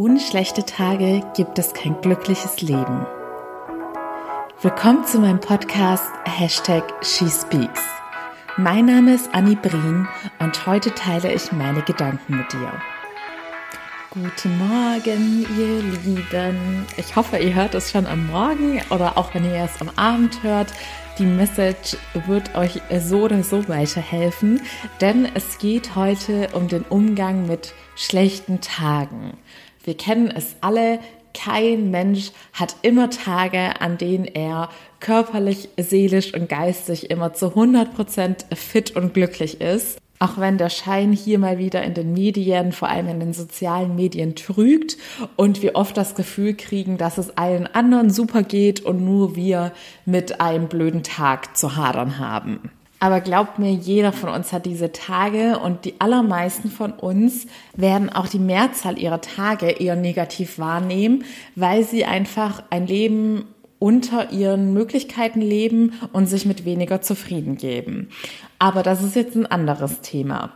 [0.00, 3.06] Ohne schlechte Tage gibt es kein glückliches Leben.
[4.62, 7.82] Willkommen zu meinem Podcast Hashtag SheSpeaks.
[8.56, 10.08] Mein Name ist Annie Brien
[10.38, 12.72] und heute teile ich meine Gedanken mit dir.
[14.08, 16.86] Guten Morgen, ihr Lieben.
[16.96, 20.42] Ich hoffe, ihr hört es schon am Morgen oder auch wenn ihr es am Abend
[20.42, 20.72] hört.
[21.18, 24.62] Die Message wird euch so oder so weiterhelfen,
[25.02, 29.34] denn es geht heute um den Umgang mit schlechten Tagen.
[29.82, 30.98] Wir kennen es alle,
[31.32, 37.94] kein Mensch hat immer Tage, an denen er körperlich, seelisch und geistig immer zu 100
[37.94, 39.98] Prozent fit und glücklich ist.
[40.18, 43.96] Auch wenn der Schein hier mal wieder in den Medien, vor allem in den sozialen
[43.96, 44.98] Medien trügt
[45.36, 49.72] und wir oft das Gefühl kriegen, dass es allen anderen super geht und nur wir
[50.04, 52.70] mit einem blöden Tag zu hadern haben.
[53.02, 58.10] Aber glaubt mir, jeder von uns hat diese Tage und die allermeisten von uns werden
[58.10, 61.24] auch die Mehrzahl ihrer Tage eher negativ wahrnehmen,
[61.56, 63.46] weil sie einfach ein Leben
[63.78, 68.10] unter ihren Möglichkeiten leben und sich mit weniger zufrieden geben.
[68.58, 70.52] Aber das ist jetzt ein anderes Thema.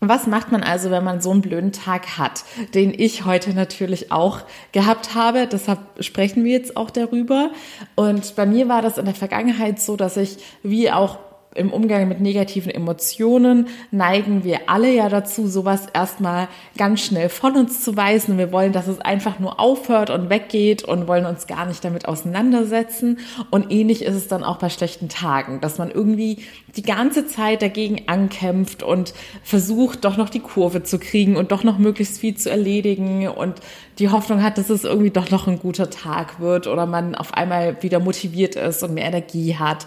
[0.00, 4.10] Was macht man also, wenn man so einen blöden Tag hat, den ich heute natürlich
[4.10, 4.40] auch
[4.72, 5.46] gehabt habe?
[5.46, 7.50] Deshalb sprechen wir jetzt auch darüber.
[7.94, 11.18] Und bei mir war das in der Vergangenheit so, dass ich wie auch
[11.54, 17.56] im Umgang mit negativen Emotionen neigen wir alle ja dazu, sowas erstmal ganz schnell von
[17.56, 18.38] uns zu weisen.
[18.38, 22.06] Wir wollen, dass es einfach nur aufhört und weggeht und wollen uns gar nicht damit
[22.06, 23.18] auseinandersetzen.
[23.50, 26.44] Und ähnlich ist es dann auch bei schlechten Tagen, dass man irgendwie
[26.76, 31.64] die ganze Zeit dagegen ankämpft und versucht, doch noch die Kurve zu kriegen und doch
[31.64, 33.60] noch möglichst viel zu erledigen und
[33.98, 37.34] die Hoffnung hat, dass es irgendwie doch noch ein guter Tag wird oder man auf
[37.34, 39.86] einmal wieder motiviert ist und mehr Energie hat.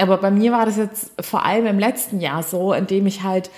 [0.00, 3.50] Aber bei mir war das jetzt vor allem im letzten Jahr so, indem ich halt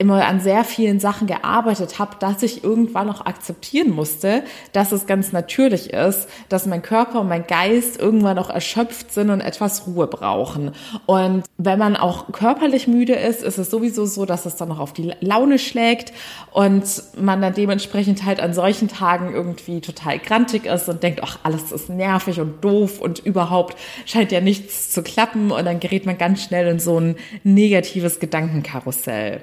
[0.00, 5.06] immer an sehr vielen Sachen gearbeitet habe, dass ich irgendwann noch akzeptieren musste, dass es
[5.06, 9.86] ganz natürlich ist, dass mein Körper und mein Geist irgendwann noch erschöpft sind und etwas
[9.86, 10.72] Ruhe brauchen.
[11.04, 14.78] Und wenn man auch körperlich müde ist, ist es sowieso so, dass es dann noch
[14.78, 16.14] auf die Laune schlägt
[16.50, 16.82] und
[17.20, 21.72] man dann dementsprechend halt an solchen Tagen irgendwie total grantig ist und denkt, ach, alles
[21.72, 26.16] ist nervig und doof und überhaupt scheint ja nichts zu klappen und dann gerät man
[26.16, 29.42] ganz schnell in so ein negatives Gedankenkarussell.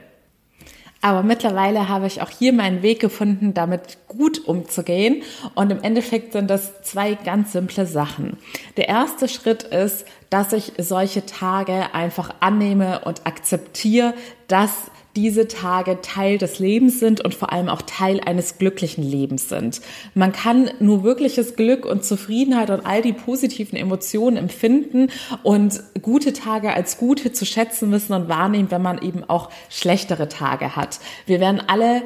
[1.01, 5.23] Aber mittlerweile habe ich auch hier meinen Weg gefunden, damit gut umzugehen.
[5.55, 8.37] Und im Endeffekt sind das zwei ganz simple Sachen.
[8.77, 14.13] Der erste Schritt ist, dass ich solche Tage einfach annehme und akzeptiere,
[14.47, 19.49] dass diese Tage Teil des Lebens sind und vor allem auch Teil eines glücklichen Lebens
[19.49, 19.81] sind.
[20.13, 25.09] Man kann nur wirkliches Glück und Zufriedenheit und all die positiven Emotionen empfinden
[25.41, 30.29] und gute Tage als gute zu schätzen wissen und wahrnehmen, wenn man eben auch schlechtere
[30.29, 30.99] Tage hat.
[31.25, 32.03] Wir werden alle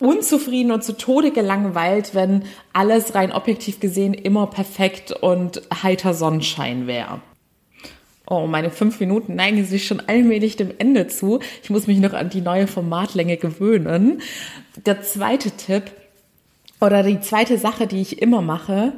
[0.00, 2.42] unzufrieden und zu Tode gelangweilt, wenn
[2.72, 7.20] alles rein objektiv gesehen immer perfekt und heiter Sonnenschein wäre.
[8.30, 11.40] Oh, meine fünf Minuten neigen sich schon allmählich dem Ende zu.
[11.62, 14.20] Ich muss mich noch an die neue Formatlänge gewöhnen.
[14.84, 15.84] Der zweite Tipp
[16.78, 18.92] oder die zweite Sache, die ich immer mache,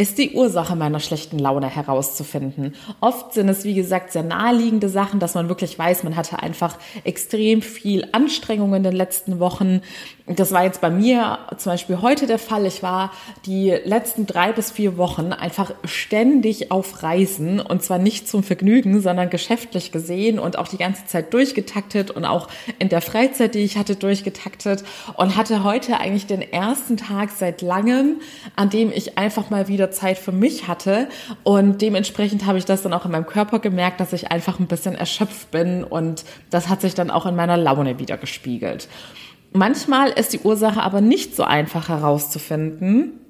[0.00, 2.76] ist die Ursache meiner schlechten Laune herauszufinden.
[3.00, 6.78] Oft sind es, wie gesagt, sehr naheliegende Sachen, dass man wirklich weiß, man hatte einfach
[7.02, 9.80] extrem viel Anstrengung in den letzten Wochen.
[10.26, 12.64] Das war jetzt bei mir zum Beispiel heute der Fall.
[12.66, 13.10] Ich war
[13.44, 19.00] die letzten drei bis vier Wochen einfach ständig auf Reisen und zwar nicht zum Vergnügen,
[19.00, 22.46] sondern geschäftlich gesehen und auch die ganze Zeit durchgetaktet und auch
[22.78, 24.84] in der Freizeit, die ich hatte, durchgetaktet
[25.16, 28.20] und hatte heute eigentlich den ersten Tag seit langem,
[28.54, 31.08] an dem ich einfach mal Zeit für mich hatte
[31.42, 34.66] und dementsprechend habe ich das dann auch in meinem Körper gemerkt, dass ich einfach ein
[34.66, 38.88] bisschen erschöpft bin und das hat sich dann auch in meiner Laune wieder gespiegelt.
[39.52, 43.20] Manchmal ist die Ursache aber nicht so einfach herauszufinden.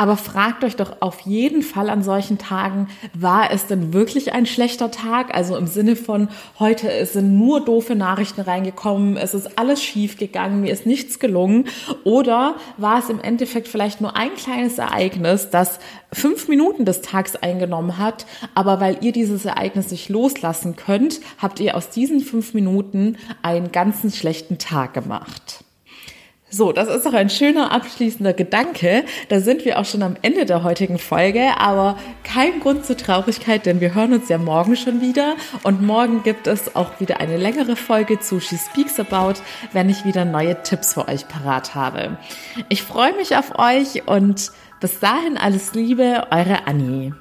[0.00, 4.46] Aber fragt euch doch auf jeden Fall an solchen Tagen, war es denn wirklich ein
[4.46, 5.34] schlechter Tag?
[5.34, 10.62] Also im Sinne von, heute sind nur doofe Nachrichten reingekommen, es ist alles schief gegangen,
[10.62, 11.66] mir ist nichts gelungen.
[12.02, 15.80] Oder war es im Endeffekt vielleicht nur ein kleines Ereignis, das
[16.10, 21.60] fünf Minuten des Tags eingenommen hat, aber weil ihr dieses Ereignis nicht loslassen könnt, habt
[21.60, 25.62] ihr aus diesen fünf Minuten einen ganzen schlechten Tag gemacht.
[26.52, 29.04] So, das ist doch ein schöner abschließender Gedanke.
[29.28, 33.66] Da sind wir auch schon am Ende der heutigen Folge, aber kein Grund zur Traurigkeit,
[33.66, 37.36] denn wir hören uns ja morgen schon wieder und morgen gibt es auch wieder eine
[37.36, 39.40] längere Folge zu She Speaks About,
[39.72, 42.18] wenn ich wieder neue Tipps für euch parat habe.
[42.68, 44.50] Ich freue mich auf euch und
[44.80, 47.14] bis dahin alles Liebe, eure Annie.